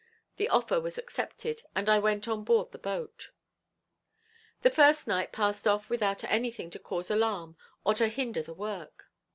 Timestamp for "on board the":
2.27-2.79